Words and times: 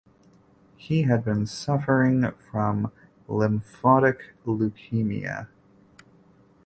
He 0.77 1.03
had 1.03 1.23
been 1.23 1.45
suffering 1.45 2.31
from 2.49 2.91
lymphocytic 3.29 4.31
leukaemia. 4.47 5.47